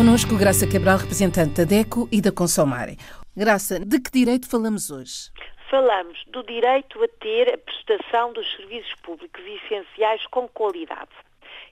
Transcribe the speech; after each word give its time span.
Conosco 0.00 0.34
Graça 0.34 0.66
Cabral, 0.66 0.96
representante 0.96 1.56
da 1.56 1.64
DECO 1.64 2.08
e 2.10 2.22
da 2.22 2.32
Consomare. 2.32 2.96
Graça, 3.36 3.78
de 3.78 4.00
que 4.00 4.10
direito 4.10 4.48
falamos 4.48 4.90
hoje? 4.90 5.28
Falamos 5.70 6.24
do 6.28 6.42
direito 6.42 7.04
a 7.04 7.08
ter 7.22 7.52
a 7.52 7.58
prestação 7.58 8.32
dos 8.32 8.50
serviços 8.56 8.94
públicos 9.02 9.42
essenciais 9.44 10.26
com 10.28 10.48
qualidade. 10.48 11.10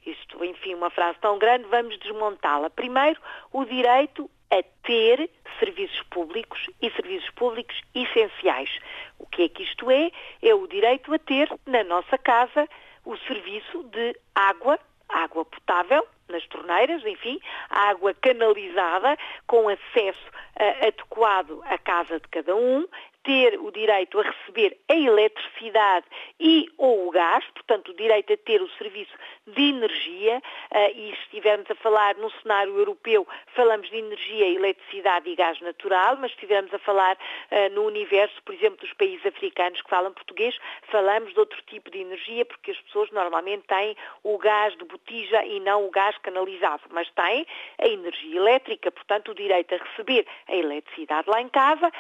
Isto, 0.05 0.45
enfim, 0.45 0.75
uma 0.75 0.91
frase 0.91 1.17
tão 1.23 1.39
grande, 1.39 1.65
vamos 1.71 1.99
desmontá-la. 2.01 2.69
Primeiro, 2.69 3.19
o 3.51 3.65
direito 3.65 4.31
a 4.51 4.63
ter 4.83 5.31
serviços 5.59 6.03
públicos 6.11 6.67
e 6.83 6.91
serviços 6.91 7.31
públicos 7.31 7.81
essenciais. 7.95 8.69
O 9.19 9.27
que 9.27 9.45
é 9.45 9.49
que 9.49 9.63
isto 9.63 9.91
é? 9.91 10.11
É 10.43 10.55
o 10.55 10.67
direito 10.67 11.15
a 11.15 11.19
ter 11.19 11.49
na 11.65 11.83
nossa 11.83 12.19
casa 12.19 12.69
o 13.07 13.17
serviço 13.27 13.85
de 13.85 14.15
água, 14.35 14.79
água 15.09 15.47
potável, 15.47 16.07
nas 16.29 16.47
torneiras, 16.47 17.05
enfim, 17.05 17.41
água 17.71 18.15
canalizada, 18.15 19.17
com 19.47 19.69
acesso 19.69 20.29
uh, 20.61 20.87
adequado 20.87 21.63
à 21.65 21.79
casa 21.79 22.21
de 22.21 22.29
cada 22.29 22.55
um, 22.55 22.87
ter 23.23 23.59
o 23.61 23.71
direito 23.71 24.19
a 24.21 24.23
receber 24.23 24.79
a 24.89 24.95
eletricidade 24.95 26.07
e 26.39 26.71
ou 26.79 27.09
o 27.09 27.11
gás, 27.11 27.45
portanto, 27.53 27.91
o 27.91 27.95
direito 27.95 28.33
a 28.33 28.37
ter 28.37 28.63
o 28.63 28.71
serviço 28.71 29.13
de 29.47 29.63
energia, 29.71 30.39
uh, 30.39 30.91
e 30.95 31.15
se 31.15 31.23
estivermos 31.23 31.71
a 31.71 31.75
falar 31.75 32.15
no 32.17 32.31
cenário 32.43 32.77
europeu, 32.77 33.27
falamos 33.55 33.89
de 33.91 33.97
energia, 33.97 34.47
eletricidade 34.47 35.29
e 35.29 35.35
gás 35.35 35.61
natural, 35.61 36.17
mas 36.17 36.31
se 36.31 36.37
estivermos 36.37 36.73
a 36.73 36.79
falar 36.79 37.17
uh, 37.17 37.75
no 37.75 37.85
universo, 37.85 38.41
por 38.45 38.55
exemplo, 38.55 38.79
dos 38.79 38.93
países 38.95 39.25
africanos 39.27 39.83
que 39.83 39.91
falam 39.91 40.13
português, 40.13 40.57
falamos 40.91 41.33
de 41.33 41.41
outro 41.41 41.61
tipo 41.63 41.91
de 41.91 41.99
energia, 41.99 42.45
porque 42.45 42.71
as 42.71 42.81
pessoas 42.81 43.11
normalmente 43.11 43.65
têm 43.67 43.97
o 44.23 44.39
gás 44.39 44.77
de 44.77 44.85
botija 44.85 45.45
e 45.45 45.61
não 45.61 45.87
o 45.87 45.91
gás 45.91 46.17
canalizado, 46.19 46.83
mas 46.91 47.11
têm 47.11 47.47
a 47.79 47.89
energia 47.89 48.37
elétrica, 48.37 48.91
portanto, 48.91 49.33
o 49.33 49.35
direito 49.35 49.75
a 49.75 49.79
receber 49.79 50.27
a 50.49 50.55
eletricidade 50.55 51.29
lá 51.29 51.41
em 51.41 51.49
casa, 51.49 51.91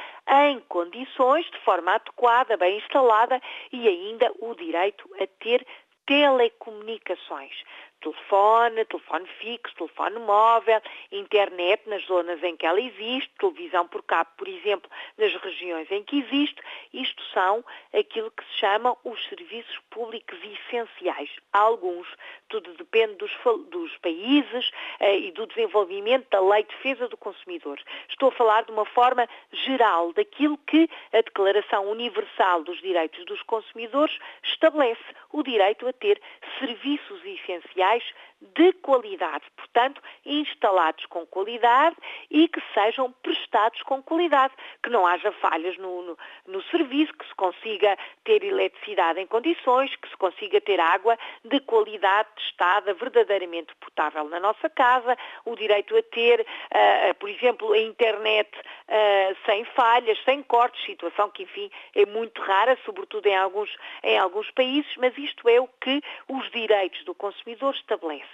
em 0.47 0.61
condições, 0.69 1.08
de 1.51 1.59
forma 1.61 1.95
adequada, 1.95 2.56
bem 2.56 2.78
instalada, 2.78 3.41
e 3.73 3.89
ainda 3.89 4.33
o 4.41 4.55
direito 4.55 5.09
a 5.20 5.27
ter 5.42 5.67
telecomunicações 6.09 7.53
telefone, 8.01 8.84
telefone 8.84 9.27
fixo, 9.41 9.75
telefone 9.77 10.19
móvel, 10.20 10.81
internet 11.11 11.83
nas 11.89 12.05
zonas 12.06 12.42
em 12.42 12.56
que 12.56 12.67
ela 12.67 12.81
existe, 12.81 13.31
televisão 13.39 13.87
por 13.89 14.03
cabo, 14.03 14.31
por 14.37 14.48
exemplo, 14.48 14.91
nas 15.17 15.34
regiões 15.34 15.91
em 15.91 16.03
que 16.03 16.20
existe. 16.20 16.61
Isto 16.92 17.23
são 17.33 17.65
aquilo 17.92 18.31
que 18.31 18.45
se 18.45 18.59
chamam 18.59 18.97
os 19.05 19.23
serviços 19.28 19.78
públicos 19.91 20.39
essenciais. 20.42 21.31
Alguns, 21.53 22.09
tudo 22.48 22.72
depende 22.75 23.15
dos, 23.17 23.33
dos 23.70 23.97
países 23.98 24.70
eh, 25.00 25.19
e 25.19 25.33
do 25.33 25.47
desenvolvimento 25.47 26.28
da 26.31 26.41
Lei 26.41 26.62
de 26.62 26.69
Defesa 26.69 27.09
do 27.09 27.17
Consumidor. 27.17 27.78
Estou 28.09 28.28
a 28.28 28.33
falar 28.33 28.65
de 28.65 28.72
uma 28.72 28.84
forma 28.84 29.28
geral 29.53 30.12
daquilo 30.12 30.56
que 30.59 30.89
a 31.12 31.20
Declaração 31.20 31.91
Universal 31.91 32.62
dos 32.62 32.81
Direitos 32.81 33.25
dos 33.25 33.43
Consumidores 33.43 34.17
estabelece, 34.45 35.03
o 35.33 35.43
direito 35.43 35.87
a 35.87 35.93
ter 36.01 36.21
serviços 36.59 37.25
essenciais 37.25 38.05
de 38.41 38.72
qualidade, 38.75 39.44
portanto, 39.56 40.00
instalados 40.25 41.05
com 41.06 41.27
qualidade 41.27 41.97
e 42.31 42.47
que 42.48 42.62
sejam 42.72 43.11
prestados 43.22 43.83
com 43.83 44.00
qualidade, 44.03 44.55
que 44.83 44.91
não 44.91 45.06
haja 45.06 45.33
falhas 45.33 45.77
no, 45.78 46.03
no, 46.03 46.19
no, 46.47 46.62
serviço, 46.64 47.12
que 47.14 47.27
se 47.27 47.34
consiga 47.34 47.98
ter 48.25 48.44
eletricidade 48.44 49.20
em 49.20 49.27
condições, 49.27 49.94
que 49.97 50.09
se 50.09 50.16
consiga 50.16 50.61
ter 50.61 50.78
água 50.78 51.19
de 51.44 51.59
qualidade 51.61 52.28
testada, 52.36 52.94
verdadeiramente 52.94 53.75
potável 53.77 54.25
na 54.28 54.39
nossa 54.39 54.70
casa, 54.70 55.16
o 55.44 55.56
direito 55.56 55.97
a 55.97 56.03
ter, 56.03 56.41
uh, 56.41 57.15
por 57.16 57.28
exemplo, 57.28 57.72
a 57.72 57.78
internet 57.78 58.50
uh, 58.56 59.37
sem 59.47 59.65
falhas, 59.65 60.19
sem 60.25 60.43
cortes, 60.44 60.84
situação 60.84 61.28
que, 61.31 61.43
enfim, 61.43 61.71
é 61.94 62.06
muito 62.06 62.41
rara, 62.41 62.78
sobretudo 62.84 63.27
em 63.27 63.37
alguns, 63.37 63.77
em 64.04 64.16
alguns 64.16 64.48
países, 64.53 64.91
mas 64.97 65.16
isto 65.19 65.48
é 65.48 65.60
o 65.60 65.69
que 65.81 66.00
os 66.28 66.48
direitos 66.53 67.04
do 67.04 67.15
consumidor 67.15 67.75
estabelecem 67.75 68.28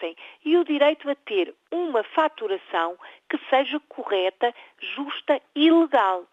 e 0.44 0.56
o 0.56 0.64
direito 0.64 1.08
a 1.08 1.14
ter 1.14 1.54
uma 1.70 2.02
faturação 2.02 2.98
que 3.28 3.38
seja 3.50 3.80
correta, 3.88 4.54
justa 4.78 5.40
e 5.54 5.70
legal. 5.70 6.26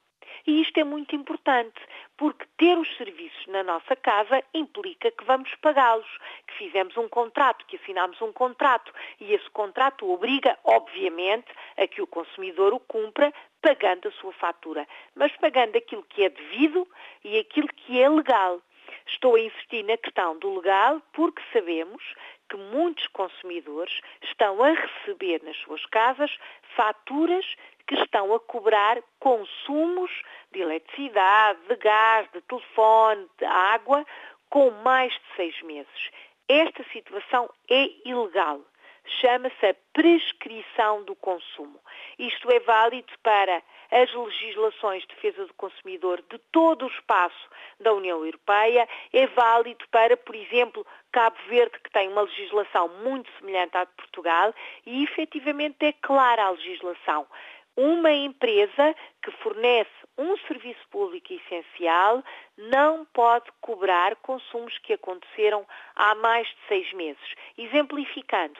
E 0.46 0.62
isto 0.62 0.80
é 0.80 0.84
muito 0.84 1.16
importante, 1.16 1.80
porque 2.18 2.46
ter 2.58 2.78
os 2.78 2.98
serviços 2.98 3.46
na 3.48 3.64
nossa 3.64 3.96
casa 3.96 4.44
implica 4.54 5.12
que 5.12 5.24
vamos 5.24 5.54
pagá-los, 5.56 6.08
que 6.48 6.54
fizemos 6.58 6.98
um 6.98 7.08
contrato, 7.08 7.66
que 7.66 7.76
assinamos 7.76 8.20
um 8.22 8.32
contrato, 8.32 8.92
e 9.20 9.34
esse 9.34 9.50
contrato 9.52 10.10
obriga, 10.10 10.58
obviamente, 10.64 11.52
a 11.78 11.86
que 11.88 12.02
o 12.02 12.08
consumidor 12.08 12.74
o 12.74 12.80
cumpra 12.80 13.34
pagando 13.62 14.08
a 14.08 14.12
sua 14.14 14.34
fatura, 14.34 14.88
mas 15.16 15.36
pagando 15.38 15.78
aquilo 15.78 16.04
que 16.04 16.24
é 16.24 16.30
devido 16.30 16.88
e 17.24 17.38
aquilo 17.38 17.68
que 17.68 18.02
é 18.02 18.10
legal. 18.10 18.62
Estou 19.08 19.36
a 19.36 19.40
insistir 19.40 19.84
na 19.84 19.98
questão 19.98 20.38
do 20.40 20.56
legal 20.56 21.02
porque 21.14 21.42
sabemos 21.54 22.04
que 22.50 22.58
muitos 22.58 23.08
consumidores 23.08 24.02
estão 24.24 24.62
a 24.64 24.72
receber 24.72 25.42
nas 25.44 25.56
suas 25.58 25.86
casas 25.86 26.38
faturas 26.76 27.46
que 27.88 27.96
estão 27.96 28.34
a 28.34 28.40
cobrar 28.40 29.02
consumos 29.20 30.12
de 30.52 30.62
eletricidade, 30.62 31.60
de 31.68 31.76
gás, 31.78 32.30
de 32.34 32.42
telefone, 32.42 33.28
de 33.38 33.46
água, 33.46 34.06
com 34.50 34.70
mais 34.84 35.14
de 35.14 35.36
seis 35.36 35.62
meses. 35.62 36.12
Esta 36.48 36.84
situação 36.92 37.50
é 37.70 37.90
ilegal. 38.06 38.62
Chama-se 39.06 39.66
a 39.66 39.76
prescrição 39.94 41.04
do 41.04 41.16
consumo. 41.16 41.80
Isto 42.20 42.52
é 42.52 42.60
válido 42.60 43.12
para 43.24 43.62
as 43.92 44.14
legislações 44.14 45.02
de 45.02 45.10
defesa 45.10 45.46
do 45.46 45.54
consumidor 45.56 46.24
de 46.30 46.38
todo 46.52 46.86
o 46.86 46.90
espaço 46.90 47.50
da 47.80 47.94
União 47.94 48.24
Europeia, 48.24 48.88
é 49.12 49.28
válido 49.28 49.86
para, 49.90 50.16
por 50.16 50.36
exemplo, 50.36 50.86
Cabo 51.12 51.38
Verde, 51.48 51.78
que 51.84 51.92
tem 51.92 52.08
uma 52.08 52.22
legislação 52.22 52.88
muito 53.04 53.30
semelhante 53.38 53.76
à 53.76 53.84
de 53.84 53.92
Portugal, 53.94 54.54
e 54.86 55.04
efetivamente 55.04 55.86
é 55.86 55.94
clara 55.94 56.46
a 56.46 56.52
legislação. 56.52 57.28
Uma 57.76 58.12
empresa 58.12 58.96
que 59.24 59.32
fornece 59.32 59.90
um 60.18 60.38
serviço 60.40 60.88
público 60.90 61.34
essencial 61.34 62.24
não 62.58 63.06
pode 63.06 63.50
cobrar 63.62 64.16
consumos 64.18 64.78
que 64.80 64.94
aconteceram 64.94 65.66
há 65.96 66.14
mais 66.16 66.48
de 66.48 66.58
seis 66.68 66.94
meses. 66.94 67.34
Exemplificando, 67.58 68.60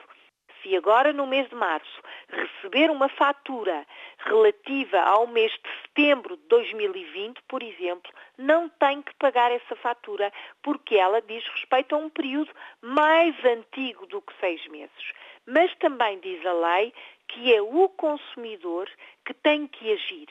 se 0.62 0.76
agora 0.76 1.12
no 1.12 1.26
mês 1.26 1.48
de 1.48 1.54
março 1.54 2.02
receber 2.28 2.90
uma 2.90 3.08
fatura 3.08 3.86
relativa 4.18 5.00
ao 5.00 5.26
mês 5.26 5.52
de 5.52 5.82
setembro 5.82 6.36
de 6.36 6.42
2020, 6.48 7.42
por 7.48 7.62
exemplo, 7.62 8.12
não 8.38 8.68
tem 8.68 9.02
que 9.02 9.14
pagar 9.16 9.50
essa 9.50 9.76
fatura 9.76 10.32
porque 10.62 10.96
ela 10.96 11.20
diz 11.20 11.44
respeito 11.48 11.94
a 11.94 11.98
um 11.98 12.08
período 12.08 12.52
mais 12.80 13.34
antigo 13.44 14.06
do 14.06 14.22
que 14.22 14.32
seis 14.40 14.66
meses. 14.68 15.12
Mas 15.46 15.74
também 15.76 16.20
diz 16.20 16.44
a 16.46 16.52
lei 16.52 16.94
que 17.28 17.54
é 17.54 17.60
o 17.60 17.88
consumidor 17.88 18.88
que 19.24 19.34
tem 19.34 19.66
que 19.66 19.92
agir 19.92 20.28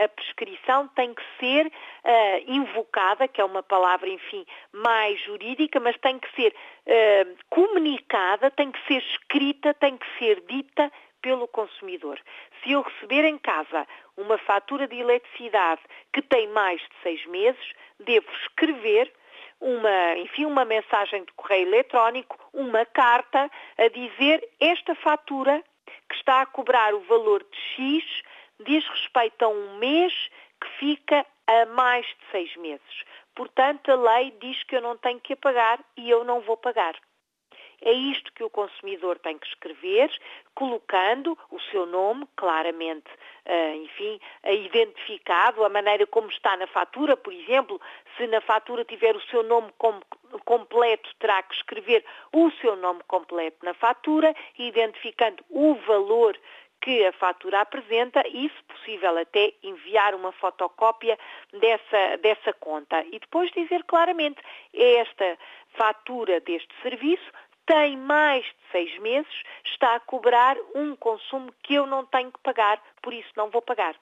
a 0.00 0.08
prescrição 0.08 0.88
tem 0.88 1.14
que 1.14 1.22
ser 1.38 1.66
uh, 1.66 1.70
invocada, 2.46 3.28
que 3.28 3.40
é 3.40 3.44
uma 3.44 3.62
palavra, 3.62 4.08
enfim, 4.08 4.46
mais 4.72 5.20
jurídica, 5.20 5.78
mas 5.78 5.96
tem 5.98 6.18
que 6.18 6.34
ser 6.34 6.54
uh, 6.54 7.36
comunicada, 7.50 8.50
tem 8.50 8.70
que 8.72 8.86
ser 8.86 9.02
escrita, 9.02 9.74
tem 9.74 9.96
que 9.96 10.06
ser 10.18 10.42
dita 10.48 10.90
pelo 11.20 11.46
consumidor. 11.46 12.18
Se 12.62 12.72
eu 12.72 12.80
receber 12.80 13.24
em 13.24 13.36
casa 13.36 13.86
uma 14.16 14.38
fatura 14.38 14.88
de 14.88 14.96
eletricidade 14.96 15.82
que 16.12 16.22
tem 16.22 16.48
mais 16.48 16.80
de 16.80 17.02
seis 17.02 17.24
meses, 17.26 17.72
devo 17.98 18.26
escrever 18.42 19.12
uma, 19.60 20.16
enfim, 20.16 20.46
uma 20.46 20.64
mensagem 20.64 21.24
de 21.24 21.32
correio 21.32 21.68
eletrónico, 21.68 22.38
uma 22.52 22.86
carta 22.86 23.50
a 23.76 23.88
dizer 23.88 24.48
esta 24.58 24.94
fatura 24.94 25.62
que 26.08 26.16
está 26.16 26.40
a 26.40 26.46
cobrar 26.46 26.94
o 26.94 27.00
valor 27.00 27.44
de 27.44 27.58
X 27.76 28.22
diz 28.60 28.86
respeito 28.86 29.44
a 29.44 29.48
um 29.48 29.78
mês 29.78 30.12
que 30.60 30.68
fica 30.78 31.26
a 31.46 31.66
mais 31.66 32.06
de 32.06 32.30
seis 32.30 32.56
meses. 32.56 33.04
Portanto, 33.34 33.90
a 33.90 33.94
lei 33.94 34.32
diz 34.40 34.62
que 34.64 34.76
eu 34.76 34.80
não 34.80 34.96
tenho 34.96 35.20
que 35.20 35.34
pagar 35.34 35.80
e 35.96 36.10
eu 36.10 36.24
não 36.24 36.40
vou 36.40 36.56
pagar. 36.56 36.94
É 37.82 37.92
isto 37.92 38.30
que 38.34 38.44
o 38.44 38.50
consumidor 38.50 39.18
tem 39.18 39.38
que 39.38 39.46
escrever, 39.46 40.10
colocando 40.54 41.36
o 41.50 41.58
seu 41.70 41.86
nome 41.86 42.28
claramente, 42.36 43.08
eh, 43.46 43.76
enfim, 43.76 44.20
identificado, 44.44 45.64
a 45.64 45.68
maneira 45.70 46.06
como 46.06 46.28
está 46.28 46.58
na 46.58 46.66
fatura, 46.66 47.16
por 47.16 47.32
exemplo, 47.32 47.80
se 48.16 48.26
na 48.26 48.42
fatura 48.42 48.84
tiver 48.84 49.16
o 49.16 49.20
seu 49.22 49.42
nome 49.42 49.72
completo, 50.44 51.08
terá 51.18 51.42
que 51.42 51.54
escrever 51.54 52.04
o 52.34 52.50
seu 52.60 52.76
nome 52.76 53.00
completo 53.06 53.64
na 53.64 53.72
fatura, 53.72 54.34
identificando 54.58 55.42
o 55.48 55.74
valor 55.86 56.38
que 56.80 57.04
a 57.04 57.12
fatura 57.12 57.60
apresenta 57.60 58.22
e, 58.26 58.48
se 58.48 58.62
possível, 58.64 59.18
até 59.18 59.52
enviar 59.62 60.14
uma 60.14 60.32
fotocópia 60.32 61.18
dessa, 61.52 62.16
dessa 62.22 62.52
conta. 62.54 63.04
E 63.12 63.18
depois 63.18 63.50
dizer 63.52 63.84
claramente, 63.84 64.40
esta 64.72 65.38
fatura 65.74 66.40
deste 66.40 66.74
serviço 66.82 67.30
tem 67.66 67.96
mais 67.96 68.44
de 68.44 68.72
seis 68.72 68.98
meses, 68.98 69.42
está 69.64 69.94
a 69.94 70.00
cobrar 70.00 70.56
um 70.74 70.96
consumo 70.96 71.52
que 71.62 71.74
eu 71.74 71.86
não 71.86 72.04
tenho 72.06 72.32
que 72.32 72.40
pagar, 72.40 72.82
por 73.02 73.12
isso 73.12 73.30
não 73.36 73.50
vou 73.50 73.62
pagar 73.62 73.94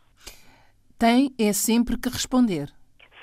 Tem 1.01 1.33
é 1.39 1.51
sempre 1.51 1.97
que 1.97 2.09
responder. 2.09 2.69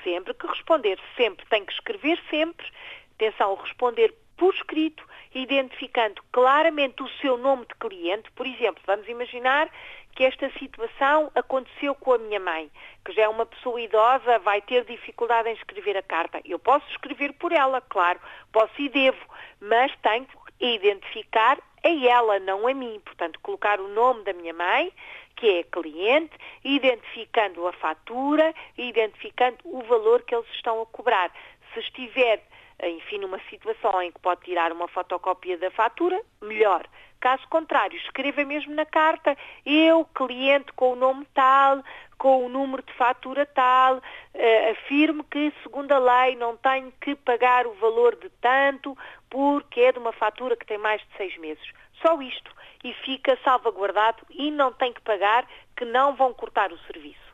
Sempre 0.02 0.34
que 0.34 0.48
responder, 0.48 0.98
sempre. 1.16 1.46
Tem 1.46 1.64
que 1.64 1.72
escrever 1.72 2.20
sempre. 2.28 2.66
Atenção, 3.14 3.54
responder 3.54 4.12
por 4.36 4.52
escrito, 4.52 5.04
identificando 5.32 6.20
claramente 6.32 7.04
o 7.04 7.08
seu 7.20 7.38
nome 7.38 7.66
de 7.66 7.76
cliente. 7.76 8.32
Por 8.32 8.48
exemplo, 8.48 8.82
vamos 8.84 9.06
imaginar 9.08 9.70
que 10.10 10.24
esta 10.24 10.50
situação 10.58 11.30
aconteceu 11.36 11.94
com 11.94 12.14
a 12.14 12.18
minha 12.18 12.40
mãe, 12.40 12.68
que 13.04 13.12
já 13.12 13.22
é 13.22 13.28
uma 13.28 13.46
pessoa 13.46 13.80
idosa, 13.80 14.40
vai 14.40 14.60
ter 14.60 14.84
dificuldade 14.84 15.48
em 15.48 15.52
escrever 15.52 15.96
a 15.96 16.02
carta. 16.02 16.40
Eu 16.44 16.58
posso 16.58 16.84
escrever 16.90 17.32
por 17.34 17.52
ela, 17.52 17.80
claro, 17.80 18.18
posso 18.50 18.74
e 18.82 18.88
devo, 18.88 19.24
mas 19.60 19.92
tenho 20.02 20.26
que 20.26 20.66
identificar 20.66 21.56
a 21.88 22.06
ela, 22.06 22.38
não 22.38 22.66
a 22.66 22.74
mim. 22.74 23.00
Portanto, 23.04 23.40
colocar 23.40 23.80
o 23.80 23.88
nome 23.88 24.24
da 24.24 24.32
minha 24.32 24.52
mãe, 24.52 24.92
que 25.36 25.58
é 25.58 25.62
cliente, 25.62 26.36
identificando 26.64 27.66
a 27.66 27.72
fatura, 27.72 28.54
identificando 28.76 29.58
o 29.64 29.82
valor 29.82 30.22
que 30.22 30.34
eles 30.34 30.48
estão 30.54 30.82
a 30.82 30.86
cobrar. 30.86 31.30
Se 31.72 31.80
estiver, 31.80 32.42
enfim, 32.82 33.18
numa 33.18 33.40
situação 33.48 34.02
em 34.02 34.10
que 34.10 34.20
pode 34.20 34.42
tirar 34.42 34.72
uma 34.72 34.88
fotocópia 34.88 35.56
da 35.56 35.70
fatura, 35.70 36.20
melhor. 36.42 36.86
Caso 37.20 37.46
contrário, 37.48 37.96
escreva 37.98 38.44
mesmo 38.44 38.74
na 38.74 38.86
carta, 38.86 39.36
eu, 39.66 40.04
cliente 40.14 40.72
com 40.72 40.92
o 40.92 40.96
nome 40.96 41.26
tal, 41.34 41.82
com 42.16 42.44
o 42.44 42.48
número 42.48 42.82
de 42.82 42.92
fatura 42.94 43.44
tal, 43.46 43.96
uh, 43.96 44.70
afirmo 44.72 45.24
que, 45.24 45.52
segundo 45.62 45.92
a 45.92 45.98
lei, 45.98 46.36
não 46.36 46.56
tenho 46.56 46.92
que 47.00 47.14
pagar 47.16 47.66
o 47.66 47.74
valor 47.74 48.16
de 48.16 48.28
tanto 48.40 48.96
porque 49.30 49.80
é 49.80 49.92
de 49.92 49.98
uma 49.98 50.12
fatura 50.12 50.56
que 50.56 50.66
tem 50.66 50.78
mais 50.78 51.00
de 51.00 51.16
seis 51.16 51.36
meses. 51.38 51.72
Só 52.02 52.20
isto. 52.20 52.50
E 52.84 52.92
fica 53.04 53.36
salvaguardado 53.42 54.18
e 54.30 54.50
não 54.50 54.72
tem 54.72 54.92
que 54.92 55.00
pagar, 55.00 55.46
que 55.76 55.84
não 55.84 56.14
vão 56.14 56.32
cortar 56.32 56.72
o 56.72 56.78
serviço. 56.80 57.28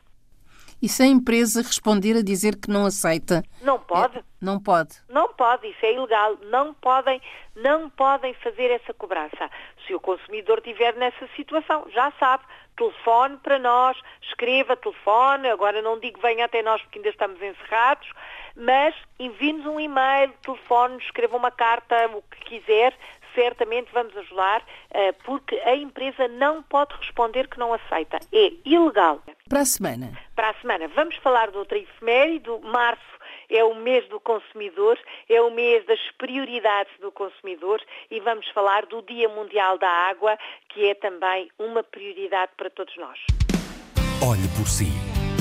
E 0.81 0.89
se 0.89 1.03
a 1.03 1.05
empresa 1.05 1.61
responder 1.61 2.17
a 2.17 2.21
dizer 2.21 2.59
que 2.59 2.69
não 2.69 2.85
aceita? 2.85 3.43
Não 3.61 3.79
pode. 3.79 4.19
É, 4.19 4.23
não 4.41 4.59
pode. 4.59 4.97
Não 5.09 5.33
pode, 5.33 5.67
isso 5.67 5.85
é 5.85 5.93
ilegal. 5.93 6.37
Não 6.43 6.73
podem, 6.73 7.21
não 7.55 7.89
podem 7.89 8.33
fazer 8.35 8.71
essa 8.71 8.93
cobrança. 8.93 9.49
Se 9.87 9.95
o 9.95 9.99
consumidor 9.99 10.59
estiver 10.59 10.95
nessa 10.95 11.27
situação, 11.35 11.85
já 11.91 12.11
sabe, 12.19 12.43
telefone 12.75 13.37
para 13.37 13.57
nós, 13.57 13.97
escreva 14.21 14.75
telefone, 14.75 15.47
agora 15.49 15.81
não 15.81 15.99
digo 15.99 16.19
venha 16.21 16.45
até 16.45 16.61
nós 16.61 16.81
porque 16.81 16.99
ainda 16.99 17.09
estamos 17.09 17.41
encerrados, 17.41 18.07
mas 18.55 18.93
envie-nos 19.19 19.65
um 19.65 19.79
e-mail, 19.79 20.33
telefone, 20.43 20.97
escreva 20.97 21.37
uma 21.37 21.51
carta, 21.51 22.07
o 22.13 22.21
que 22.23 22.59
quiser, 22.59 22.93
certamente 23.35 23.91
vamos 23.93 24.15
ajudar, 24.17 24.65
eh, 24.91 25.11
porque 25.23 25.55
a 25.65 25.75
empresa 25.75 26.27
não 26.27 26.63
pode 26.63 26.95
responder 26.95 27.47
que 27.47 27.59
não 27.59 27.73
aceita. 27.73 28.17
É 28.33 28.51
ilegal. 28.65 29.21
Para 29.47 29.59
a 29.59 29.65
semana. 29.65 30.11
Para 30.35 30.49
a 30.49 30.53
semana. 30.55 30.87
Vamos 30.87 31.15
falar 31.17 31.51
de 31.51 31.57
outra 31.57 31.77
efeméride. 31.77 32.49
Março 32.63 33.15
é 33.49 33.63
o 33.63 33.75
mês 33.75 34.07
do 34.09 34.19
consumidor, 34.19 34.97
é 35.29 35.41
o 35.41 35.51
mês 35.51 35.85
das 35.85 35.99
prioridades 36.17 36.91
do 36.99 37.11
consumidor 37.11 37.81
e 38.09 38.19
vamos 38.19 38.47
falar 38.49 38.85
do 38.85 39.01
Dia 39.03 39.29
Mundial 39.29 39.77
da 39.77 39.89
Água, 39.89 40.37
que 40.69 40.87
é 40.87 40.95
também 40.95 41.49
uma 41.59 41.83
prioridade 41.83 42.51
para 42.57 42.69
todos 42.69 42.95
nós. 42.97 43.19
Olhe 44.27 44.47
por 44.57 44.67
si. 44.67 45.14